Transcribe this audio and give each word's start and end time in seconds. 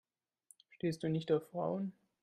Stehst 0.77 1.03
du 1.03 1.09
nicht 1.09 1.31
auf 1.31 1.47
Frauen? 1.51 1.93